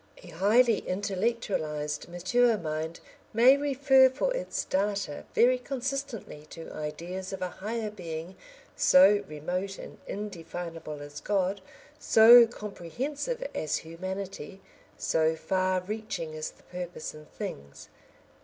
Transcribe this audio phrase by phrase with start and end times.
[0.23, 2.99] A highly intellectualised mature mind
[3.33, 8.35] may refer for its data very consistently to ideas of a higher being
[8.75, 11.61] so remote and indefinable as God,
[11.99, 14.59] so comprehensive as humanity,
[14.97, 17.87] so far reaching as the purpose in things.